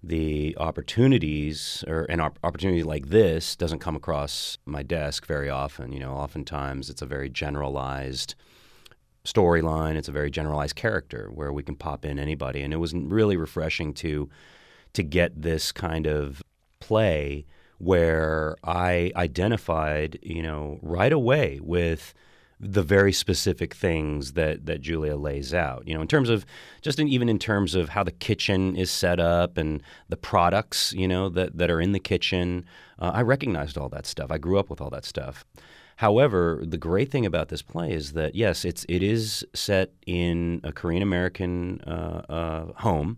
the 0.03 0.55
opportunities 0.57 1.83
or 1.87 2.03
an 2.05 2.21
opportunity 2.21 2.83
like 2.83 3.07
this 3.07 3.55
doesn't 3.55 3.79
come 3.79 3.95
across 3.95 4.57
my 4.65 4.83
desk 4.83 5.25
very 5.25 5.49
often. 5.49 5.91
You 5.91 5.99
know, 5.99 6.13
oftentimes 6.13 6.89
it's 6.89 7.01
a 7.01 7.05
very 7.05 7.29
generalized 7.29 8.35
storyline. 9.25 9.95
It's 9.95 10.07
a 10.07 10.13
very 10.13 10.31
generalized 10.31 10.75
character 10.75 11.29
where 11.33 11.51
we 11.51 11.63
can 11.63 11.75
pop 11.75 12.05
in 12.05 12.19
anybody, 12.19 12.61
and 12.61 12.73
it 12.73 12.77
was 12.77 12.93
really 12.93 13.37
refreshing 13.37 13.93
to 13.95 14.29
to 14.93 15.03
get 15.03 15.41
this 15.41 15.71
kind 15.71 16.07
of 16.07 16.41
play 16.79 17.45
where 17.77 18.55
I 18.63 19.11
identified, 19.15 20.17
you 20.23 20.41
know, 20.41 20.79
right 20.81 21.13
away 21.13 21.59
with 21.61 22.13
the 22.59 22.81
very 22.81 23.13
specific 23.13 23.73
things 23.73 24.33
that 24.33 24.65
that 24.65 24.81
Julia 24.81 25.15
lays 25.15 25.53
out. 25.53 25.87
You 25.87 25.93
know, 25.93 26.01
in 26.01 26.07
terms 26.07 26.29
of 26.29 26.45
just 26.81 26.99
in, 26.99 27.07
even 27.07 27.29
in 27.29 27.39
terms 27.39 27.75
of 27.75 27.89
how 27.89 28.03
the 28.03 28.11
kitchen 28.11 28.75
is 28.75 28.89
set 28.89 29.19
up 29.19 29.57
and 29.57 29.83
the 30.09 30.17
products, 30.17 30.93
you 30.93 31.07
know, 31.07 31.29
that 31.29 31.57
that 31.57 31.69
are 31.69 31.81
in 31.81 31.91
the 31.91 31.99
kitchen. 31.99 32.65
Uh, 32.99 33.11
I 33.13 33.21
recognized 33.21 33.77
all 33.77 33.89
that 33.89 34.07
stuff. 34.07 34.31
I 34.31 34.39
grew 34.39 34.57
up 34.57 34.69
with 34.69 34.81
all 34.81 34.89
that 34.89 35.05
stuff. 35.05 35.45
However, 35.97 36.63
the 36.65 36.77
great 36.77 37.11
thing 37.11 37.25
about 37.25 37.49
this 37.49 37.61
play 37.61 37.91
is 37.91 38.13
that 38.13 38.35
yes, 38.35 38.65
it's 38.65 38.85
it 38.89 39.03
is 39.03 39.45
set 39.53 39.91
in 40.05 40.61
a 40.63 40.71
Korean 40.71 41.03
American 41.03 41.81
uh, 41.81 42.23
uh, 42.29 42.65
home 42.81 43.17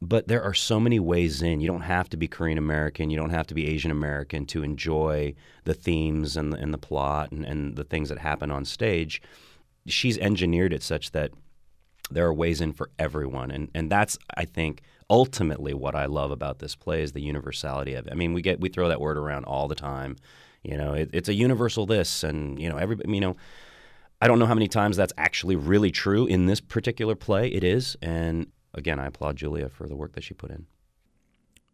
but 0.00 0.28
there 0.28 0.42
are 0.42 0.54
so 0.54 0.78
many 0.78 1.00
ways 1.00 1.42
in. 1.42 1.60
You 1.60 1.66
don't 1.66 1.82
have 1.82 2.08
to 2.10 2.16
be 2.16 2.28
Korean 2.28 2.58
American. 2.58 3.10
You 3.10 3.16
don't 3.16 3.30
have 3.30 3.46
to 3.48 3.54
be 3.54 3.66
Asian 3.66 3.90
American 3.90 4.46
to 4.46 4.62
enjoy 4.62 5.34
the 5.64 5.74
themes 5.74 6.36
and 6.36 6.52
the, 6.52 6.56
and 6.56 6.72
the 6.72 6.78
plot 6.78 7.32
and, 7.32 7.44
and 7.44 7.76
the 7.76 7.84
things 7.84 8.08
that 8.08 8.18
happen 8.18 8.50
on 8.50 8.64
stage. 8.64 9.20
She's 9.86 10.16
engineered 10.18 10.72
it 10.72 10.82
such 10.82 11.10
that 11.12 11.32
there 12.10 12.26
are 12.26 12.34
ways 12.34 12.60
in 12.60 12.72
for 12.72 12.90
everyone, 12.98 13.50
and 13.50 13.70
and 13.74 13.90
that's 13.90 14.18
I 14.34 14.44
think 14.44 14.82
ultimately 15.10 15.74
what 15.74 15.94
I 15.94 16.06
love 16.06 16.30
about 16.30 16.58
this 16.58 16.74
play 16.74 17.02
is 17.02 17.12
the 17.12 17.20
universality 17.20 17.94
of 17.94 18.06
it. 18.06 18.12
I 18.12 18.16
mean, 18.16 18.32
we 18.32 18.42
get 18.42 18.60
we 18.60 18.68
throw 18.68 18.88
that 18.88 19.00
word 19.00 19.18
around 19.18 19.44
all 19.44 19.68
the 19.68 19.74
time. 19.74 20.16
You 20.62 20.76
know, 20.76 20.94
it, 20.94 21.10
it's 21.12 21.28
a 21.28 21.34
universal 21.34 21.86
this, 21.86 22.22
and 22.22 22.60
you 22.60 22.68
know, 22.68 22.76
every 22.76 22.96
you 23.06 23.20
know. 23.20 23.36
I 24.20 24.26
don't 24.26 24.40
know 24.40 24.46
how 24.46 24.54
many 24.54 24.66
times 24.66 24.96
that's 24.96 25.12
actually 25.16 25.54
really 25.54 25.92
true 25.92 26.26
in 26.26 26.46
this 26.46 26.60
particular 26.60 27.14
play. 27.14 27.46
It 27.50 27.62
is, 27.62 27.96
and 28.02 28.48
again, 28.74 28.98
I 28.98 29.06
applaud 29.06 29.36
Julia 29.36 29.68
for 29.68 29.86
the 29.86 29.96
work 29.96 30.14
that 30.14 30.24
she 30.24 30.34
put 30.34 30.50
in. 30.50 30.66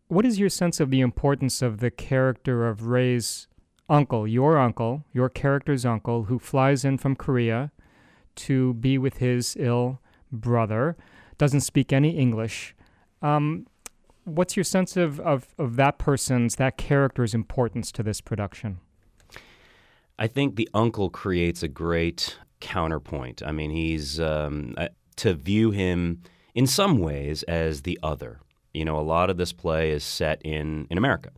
What 0.09 0.27
is 0.27 0.39
your 0.39 0.49
sense 0.49 0.81
of 0.81 0.91
the 0.91 1.01
importance 1.01 1.63
of 1.63 1.81
the 1.81 1.91
character 1.91 2.69
of 2.69 2.87
Ray's 2.87 3.49
uncle, 3.89 4.27
your 4.27 4.59
uncle, 4.59 5.05
your 5.13 5.29
character's 5.29 5.85
uncle, 5.85 6.25
who 6.25 6.39
flies 6.39 6.85
in 6.85 6.99
from 6.99 7.17
Korea 7.17 7.73
to 8.37 8.75
be 8.75 8.99
with 8.99 9.19
his 9.19 9.57
ill 9.59 10.01
brother, 10.31 10.97
doesn't 11.39 11.63
speak 11.63 11.93
any 11.93 12.11
English? 12.17 12.75
Um, 13.23 13.67
what's 14.25 14.57
your 14.57 14.65
sense 14.65 14.97
of, 14.97 15.21
of, 15.21 15.55
of 15.59 15.77
that 15.77 15.99
person's, 15.99 16.57
that 16.57 16.77
character's 16.77 17.35
importance 17.35 17.91
to 17.93 18.03
this 18.03 18.21
production? 18.21 18.79
I 20.19 20.27
think 20.27 20.57
the 20.57 20.69
uncle 20.75 21.11
creates 21.11 21.63
a 21.63 21.69
great 21.69 22.39
counterpoint. 22.61 23.43
I 23.45 23.53
mean, 23.53 23.71
he's 23.71 24.21
um, 24.21 24.75
to 25.17 25.35
view 25.35 25.71
him 25.71 26.23
in 26.55 26.67
some 26.67 26.99
ways 26.99 27.43
as 27.45 27.83
the 27.83 27.99
other. 28.03 28.41
You 28.73 28.85
know, 28.85 28.99
a 28.99 29.03
lot 29.03 29.31
of 29.31 29.37
this 29.37 29.53
play 29.53 29.91
is 29.91 30.05
set 30.05 30.43
in, 30.43 30.87
in 30.91 30.99
America. 30.99 31.31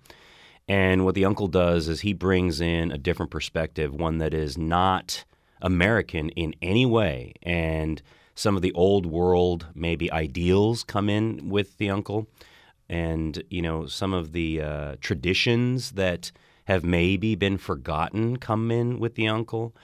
And 0.69 1.05
what 1.05 1.15
the 1.15 1.25
uncle 1.25 1.47
does 1.47 1.89
is 1.89 2.01
he 2.01 2.13
brings 2.13 2.61
in 2.61 2.91
a 2.91 2.99
different 2.99 3.31
perspective, 3.31 3.95
one 3.95 4.19
that 4.19 4.35
is 4.35 4.59
not 4.59 5.25
American 5.63 6.31
in 6.31 6.55
any 6.61 6.85
way. 6.85 7.35
And 7.43 8.03
some 8.35 8.57
of 8.57 8.63
the 8.63 8.73
old 8.73 9.07
world, 9.07 9.67
maybe 9.75 10.11
ideals 10.11 10.83
come 10.83 11.09
in 11.09 11.49
with 11.49 11.79
the 11.79 11.91
uncle. 11.91 12.27
And, 12.89 13.43
you 13.49 13.63
know, 13.63 13.87
some 13.87 14.13
of 14.13 14.33
the 14.33 14.61
uh, 14.61 14.97
traditions 15.01 15.93
that 15.93 16.33
have 16.65 16.85
maybe 16.85 17.35
been 17.35 17.59
forgotten 17.59 18.37
come 18.39 18.71
in 18.71 18.99
with 18.99 19.15
the 19.15 19.29
uncle. 19.29 19.75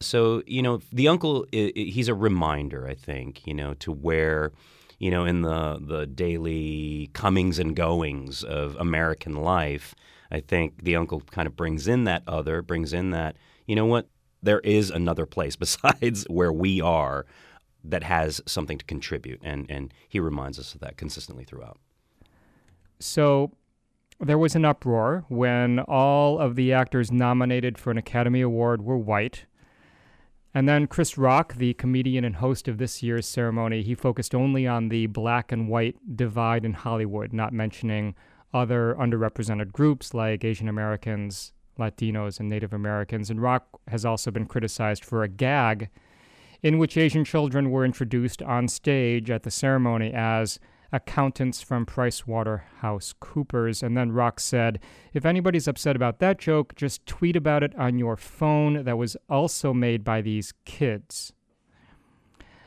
So, 0.00 0.42
you 0.46 0.62
know, 0.62 0.80
the 0.90 1.08
uncle, 1.08 1.46
he's 1.52 2.08
a 2.08 2.14
reminder, 2.14 2.88
I 2.88 2.94
think, 2.94 3.46
you 3.46 3.52
know, 3.52 3.74
to 3.74 3.92
where 3.92 4.52
you 5.00 5.10
know, 5.10 5.24
in 5.24 5.42
the 5.42 5.80
the 5.80 6.06
daily 6.06 7.10
comings 7.14 7.58
and 7.58 7.74
goings 7.74 8.44
of 8.44 8.76
American 8.76 9.32
life, 9.34 9.94
I 10.30 10.40
think 10.40 10.84
the 10.84 10.94
uncle 10.94 11.22
kind 11.22 11.48
of 11.48 11.56
brings 11.56 11.88
in 11.88 12.04
that 12.04 12.22
other, 12.28 12.62
brings 12.62 12.92
in 12.92 13.10
that, 13.10 13.34
you 13.66 13.74
know 13.74 13.86
what, 13.86 14.08
there 14.42 14.60
is 14.60 14.90
another 14.90 15.26
place 15.26 15.56
besides 15.66 16.24
where 16.28 16.52
we 16.52 16.80
are 16.80 17.26
that 17.82 18.04
has 18.04 18.42
something 18.46 18.76
to 18.78 18.84
contribute, 18.84 19.40
and 19.42 19.66
and 19.70 19.92
he 20.06 20.20
reminds 20.20 20.58
us 20.58 20.74
of 20.74 20.80
that 20.82 20.96
consistently 20.96 21.44
throughout. 21.44 21.78
So. 23.00 23.50
There 24.22 24.36
was 24.36 24.54
an 24.54 24.66
uproar 24.66 25.24
when 25.30 25.78
all 25.78 26.38
of 26.38 26.54
the 26.54 26.74
actors 26.74 27.10
nominated 27.10 27.78
for 27.78 27.90
an 27.90 27.96
Academy 27.96 28.42
Award 28.42 28.82
were 28.82 28.98
white, 28.98 29.46
and 30.54 30.68
then 30.68 30.86
Chris 30.86 31.16
Rock, 31.16 31.54
the 31.54 31.74
comedian 31.74 32.24
and 32.24 32.36
host 32.36 32.66
of 32.66 32.78
this 32.78 33.02
year's 33.02 33.26
ceremony, 33.26 33.82
he 33.82 33.94
focused 33.94 34.34
only 34.34 34.66
on 34.66 34.88
the 34.88 35.06
black 35.06 35.52
and 35.52 35.68
white 35.68 35.96
divide 36.16 36.64
in 36.64 36.72
Hollywood, 36.72 37.32
not 37.32 37.52
mentioning 37.52 38.14
other 38.52 38.96
underrepresented 38.98 39.72
groups 39.72 40.12
like 40.12 40.44
Asian 40.44 40.68
Americans, 40.68 41.52
Latinos, 41.78 42.40
and 42.40 42.48
Native 42.48 42.72
Americans. 42.72 43.30
And 43.30 43.40
Rock 43.40 43.80
has 43.88 44.04
also 44.04 44.30
been 44.30 44.46
criticized 44.46 45.04
for 45.04 45.22
a 45.22 45.28
gag 45.28 45.88
in 46.62 46.78
which 46.78 46.96
Asian 46.96 47.24
children 47.24 47.70
were 47.70 47.84
introduced 47.84 48.42
on 48.42 48.68
stage 48.68 49.30
at 49.30 49.44
the 49.44 49.50
ceremony 49.50 50.12
as 50.12 50.58
accountants 50.92 51.62
from 51.62 51.86
PricewaterhouseCoopers. 51.86 53.82
And 53.82 53.96
then 53.96 54.12
Rock 54.12 54.40
said, 54.40 54.80
if 55.12 55.24
anybody's 55.24 55.68
upset 55.68 55.96
about 55.96 56.18
that 56.18 56.38
joke, 56.38 56.74
just 56.74 57.06
tweet 57.06 57.36
about 57.36 57.62
it 57.62 57.74
on 57.76 57.98
your 57.98 58.16
phone 58.16 58.84
that 58.84 58.98
was 58.98 59.16
also 59.28 59.72
made 59.72 60.04
by 60.04 60.20
these 60.20 60.52
kids. 60.64 61.32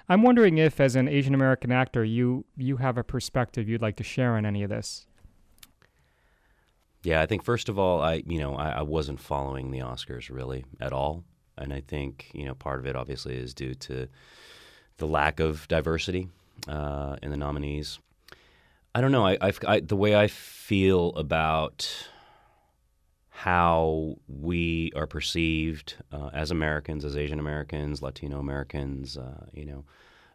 I'm 0.10 0.22
wondering 0.22 0.58
if, 0.58 0.80
as 0.80 0.96
an 0.96 1.08
Asian 1.08 1.34
American 1.34 1.72
actor, 1.72 2.04
you 2.04 2.46
you 2.58 2.78
have 2.78 2.98
a 2.98 3.04
perspective 3.04 3.70
you'd 3.70 3.82
like 3.82 3.96
to 3.98 4.04
share 4.04 4.36
on 4.36 4.46
any 4.46 4.62
of 4.62 4.70
this. 4.70 5.08
Yeah, 7.04 7.22
I 7.22 7.26
think 7.26 7.44
first 7.44 7.70
of 7.70 7.80
all, 7.80 8.02
I 8.02 8.22
you 8.26 8.38
know 8.38 8.56
I, 8.56 8.70
I 8.70 8.82
wasn't 8.82 9.20
following 9.20 9.72
the 9.72 9.80
Oscars 9.80 10.30
really 10.30 10.66
at 10.82 10.92
all, 10.92 11.24
and 11.58 11.74
I 11.74 11.82
think 11.82 12.30
you 12.34 12.46
know 12.46 12.54
part 12.54 12.80
of 12.80 12.86
it 12.86 12.96
obviously 12.96 13.36
is 13.36 13.54
due 13.54 13.74
to 13.76 14.08
the 14.98 15.08
lack 15.08 15.40
of 15.40 15.68
diversity 15.68 16.30
uh, 16.68 17.16
in 17.22 17.32
the 17.32 17.38
nominees. 17.38 18.00
I 18.96 19.02
don't 19.02 19.12
know. 19.12 19.26
I, 19.26 19.52
I, 19.68 19.80
the 19.80 19.96
way 19.96 20.16
I 20.16 20.28
feel 20.28 21.10
about 21.16 21.90
how 23.30 24.16
we 24.28 24.92
are 24.96 25.08
perceived 25.08 25.96
uh, 26.12 26.30
as 26.32 26.52
Americans, 26.52 27.04
as 27.04 27.18
Asian 27.18 27.40
Americans, 27.40 28.02
Latino 28.04 28.40
Americans. 28.40 29.18
Uh, 29.18 29.48
you 29.52 29.66
know, 29.66 29.86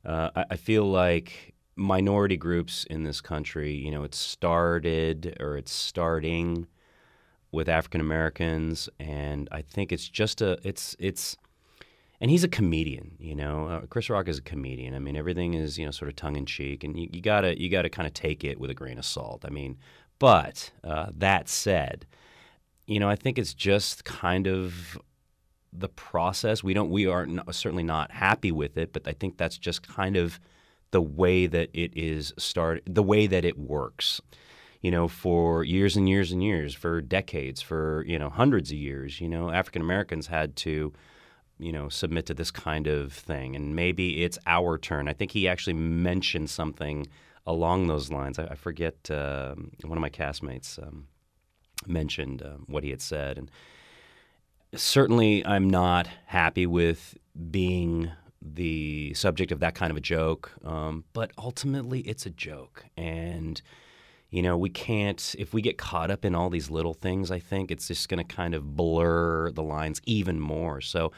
uh, 0.05 0.31
I, 0.35 0.45
I, 0.51 0.57
feel 0.57 0.85
like 0.91 1.55
minority 1.77 2.37
groups 2.37 2.85
in 2.91 3.05
this 3.05 3.21
country. 3.21 3.73
You 3.73 3.93
know, 3.93 4.03
it 4.03 4.15
started 4.15 5.37
or 5.39 5.57
it's 5.57 5.73
starting 5.73 6.67
with 7.53 7.69
African 7.69 8.01
Americans, 8.01 8.89
and 8.99 9.49
I 9.53 9.63
think 9.63 9.93
it's 9.93 10.09
just 10.09 10.43
a 10.43 10.59
it's 10.65 10.97
it's. 10.99 11.37
And 12.21 12.31
he's 12.31 12.43
a 12.43 12.49
comedian, 12.49 13.13
you 13.19 13.35
know. 13.37 13.69
Uh, 13.69 13.81
Chris 13.87 14.11
Rock 14.11 14.29
is 14.29 14.39
a 14.39 14.43
comedian. 14.43 14.95
I 14.95 14.99
mean, 14.99 15.17
everything 15.17 15.55
is, 15.55 15.79
you 15.79 15.85
know, 15.85 15.93
sort 15.93 16.09
of 16.09 16.17
tongue 16.17 16.37
in 16.37 16.47
cheek, 16.47 16.83
and 16.83 16.99
you, 16.99 17.21
gotta 17.21 17.61
you 17.61 17.71
gotta 17.71 17.89
kind 17.89 18.09
of 18.09 18.15
take 18.15 18.43
it 18.43 18.59
with 18.59 18.71
a 18.71 18.75
grain 18.75 18.99
of 18.99 19.05
salt. 19.05 19.45
I 19.47 19.51
mean, 19.51 19.79
but 20.19 20.73
uh, 20.83 21.07
that 21.17 21.49
said, 21.49 22.07
you 22.87 22.99
know, 22.99 23.09
I 23.09 23.15
think 23.15 23.39
it's 23.39 23.55
just 23.55 24.05
kind 24.05 24.49
of 24.49 24.99
the 25.73 25.89
process. 25.89 26.65
We 26.65 26.75
don't, 26.75 26.91
we 26.91 27.07
are 27.07 27.27
certainly 27.53 27.83
not 27.83 28.11
happy 28.11 28.51
with 28.51 28.77
it, 28.77 28.93
but 28.93 29.07
I 29.07 29.13
think 29.13 29.37
that's 29.37 29.59
just 29.59 29.87
kind 29.87 30.17
of 30.17 30.41
the 30.91 31.03
way 31.03 31.47
that 31.47 31.69
it 31.73 31.97
is 31.97 32.33
started, 32.39 32.83
the 32.87 33.03
way 33.03 33.27
that 33.27 33.45
it 33.45 33.59
works. 33.59 34.21
You 34.81 34.93
know, 34.93 35.09
for 35.09 35.65
years 35.65 35.97
and 35.97 36.09
years 36.09 36.31
and 36.31 36.43
years, 36.43 36.73
for 36.73 37.01
decades, 37.01 37.61
for 37.61 38.05
you 38.07 38.19
know, 38.19 38.31
hundreds 38.31 38.71
of 38.71 38.77
years, 38.79 39.21
you 39.21 39.29
know, 39.29 39.51
African 39.51 39.83
Americans 39.83 40.29
had 40.29 40.55
to, 40.57 40.93
you 41.59 41.73
know, 41.73 41.89
submit 41.89 42.27
to 42.27 42.35
this 42.35 42.51
kind 42.51 42.87
of 42.87 43.13
thing, 43.13 43.57
and 43.57 43.75
maybe 43.75 44.25
it's 44.25 44.39
our 44.47 44.79
turn. 44.79 45.09
I 45.09 45.13
think 45.13 45.33
he 45.33 45.49
actually 45.49 45.75
mentioned 45.75 46.51
something 46.51 47.07
along 47.47 47.87
those 47.87 48.11
lines. 48.11 48.39
I, 48.39 48.47
I 48.47 48.55
forget 48.55 49.11
uh, 49.11 49.55
one 49.83 49.99
of 49.99 50.03
my 50.03 50.11
castmates. 50.11 50.83
Um, 50.83 51.09
mentioned 51.87 52.43
um, 52.43 52.65
what 52.67 52.85
he 52.85 52.91
had 52.91 53.01
said. 53.01 53.39
And 53.39 53.51
certainly, 54.75 55.45
I'm 55.45 55.69
not 55.71 56.09
happy 56.27 56.67
with 56.67 57.17
being 57.51 58.11
the 58.41 59.13
subject 59.15 59.53
of 59.53 59.61
that 59.61 59.75
kind 59.75 59.91
of 59.91 59.97
a 59.97 60.01
joke. 60.01 60.53
Um, 60.65 61.05
but 61.13 61.33
ultimately, 61.39 62.01
it's 62.01 62.27
a 62.27 62.31
joke. 62.31 62.85
And, 62.97 63.61
you 64.31 64.43
know, 64.43 64.57
we 64.57 64.71
can't, 64.71 65.35
if 65.39 65.53
we 65.53 65.63
get 65.63 65.79
caught 65.79 66.11
up 66.11 66.25
in 66.25 66.35
all 66.35 66.51
these 66.51 66.71
little 66.71 66.95
things, 66.95 67.31
I 67.31 67.39
think 67.39 67.71
it's 67.71 67.89
just 67.89 68.09
going 68.09 68.25
to 68.25 68.35
kind 68.35 68.55
of 68.55 68.77
blur 68.77 69.51
the 69.51 69.63
lines 69.63 70.01
even 70.05 70.41
more. 70.41 70.81
So, 70.81 71.13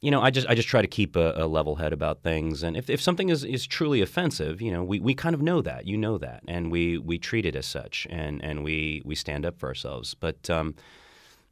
you 0.00 0.10
know, 0.10 0.20
I 0.20 0.30
just 0.30 0.46
I 0.46 0.54
just 0.54 0.68
try 0.68 0.82
to 0.82 0.88
keep 0.88 1.16
a, 1.16 1.32
a, 1.36 1.46
level 1.46 1.76
head 1.76 1.92
about 1.92 2.22
things, 2.22 2.62
and 2.62 2.76
if, 2.76 2.90
if 2.90 3.00
something 3.00 3.30
is, 3.30 3.44
is 3.44 3.66
truly 3.66 4.02
offensive, 4.02 4.60
you 4.60 4.70
know, 4.70 4.84
we, 4.84 5.00
we 5.00 5.14
kind 5.14 5.34
of 5.34 5.40
know 5.40 5.62
that, 5.62 5.86
you 5.86 5.96
know 5.96 6.18
that, 6.18 6.42
and 6.46 6.70
we, 6.70 6.98
we 6.98 7.18
treat 7.18 7.46
it 7.46 7.56
as 7.56 7.64
such, 7.64 8.06
and, 8.10 8.44
and 8.44 8.62
we, 8.62 9.00
we 9.06 9.14
stand 9.14 9.46
up 9.46 9.58
for 9.58 9.68
ourselves. 9.68 10.14
But 10.14 10.50
um, 10.50 10.74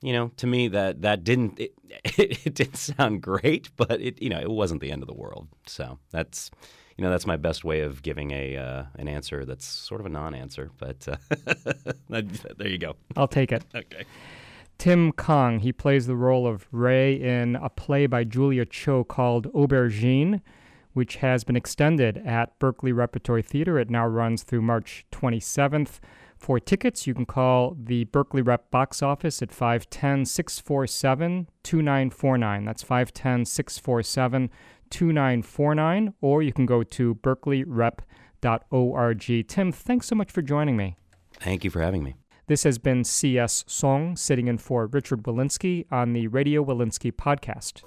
you 0.05 0.13
know, 0.13 0.31
to 0.37 0.47
me 0.47 0.69
that 0.69 1.01
that 1.01 1.25
didn't 1.25 1.59
it, 1.59 1.73
it, 1.89 2.19
it, 2.47 2.55
didn't 2.55 2.77
sound 2.77 3.23
great, 3.23 3.71
but 3.77 4.01
it 4.03 4.21
you 4.21 4.29
know 4.29 4.39
it 4.39 4.51
wasn't 4.51 4.83
the 4.83 4.93
end 4.93 5.03
of 5.03 5.09
the 5.09 5.15
world. 5.15 5.49
So 5.67 5.99
that's 6.11 6.51
you 6.99 7.03
know 7.03 7.11
that's 7.11 7.27
my 7.27 7.39
best 7.39 7.65
way 7.65 7.81
of 7.81 8.03
giving 8.03 8.31
a 8.31 8.57
uh, 8.59 8.85
an 8.97 9.09
answer 9.09 9.47
that's 9.47 9.65
sort 9.65 10.01
of 10.01 10.07
a 10.07 10.11
non-answer, 10.11 10.71
but 10.77 11.09
uh, 11.09 11.17
there 12.59 12.69
you 12.69 12.77
go. 12.77 12.97
I'll 13.17 13.27
take 13.27 13.51
it. 13.51 13.65
okay. 13.75 14.05
Tim 14.79 15.13
Kang. 15.13 15.61
He 15.61 15.73
plays 15.73 16.07
the 16.07 16.17
role 16.17 16.47
of 16.47 16.67
Ray 16.71 17.15
in 17.15 17.57
a 17.57 17.69
play 17.69 18.07
by 18.07 18.25
Julia 18.25 18.65
Cho 18.65 19.05
called 19.05 19.53
Aubergine, 19.53 20.41
which 20.93 21.17
has 21.17 21.45
been 21.45 21.57
extended 21.57 22.19
at 22.19 22.59
Berkeley 22.59 22.93
Repertory 22.93 23.43
Theater. 23.43 23.79
It 23.79 23.91
now 23.91 24.07
runs 24.07 24.43
through 24.43 24.63
March 24.63 25.05
27th. 25.13 26.01
For 26.37 26.59
tickets, 26.61 27.07
you 27.07 27.15
can 27.15 27.27
call 27.27 27.77
the 27.79 28.05
Berkeley 28.05 28.43
Rep 28.43 28.71
box 28.71 29.03
office 29.03 29.41
at 29.41 29.51
510 29.51 30.27
647 30.27 31.49
2949. 31.63 32.65
That's 32.65 32.83
510 32.83 33.47
647 33.47 34.51
2949. 34.91 36.15
Or 36.21 36.43
you 36.43 36.53
can 36.53 36.67
go 36.67 36.83
to 36.83 37.15
berkeleyrep.org. 37.15 39.49
Tim, 39.49 39.73
thanks 39.73 40.07
so 40.07 40.15
much 40.15 40.31
for 40.31 40.43
joining 40.43 40.77
me. 40.77 40.97
Thank 41.41 41.65
you 41.65 41.71
for 41.71 41.81
having 41.81 42.05
me. 42.05 42.15
This 42.47 42.65
has 42.65 42.77
been 42.77 43.05
C.S. 43.05 43.65
Soong 43.67 44.19
sitting 44.19 44.49
in 44.49 44.59
for 44.59 44.87
Richard 44.87 45.23
Wolinsky 45.23 45.87
on 45.91 46.13
the 46.13 46.29
Radio 46.29 46.63
Wolinsky 46.63 47.11
podcast. 47.11 47.83